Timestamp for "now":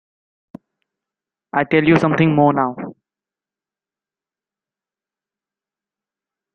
2.53-2.75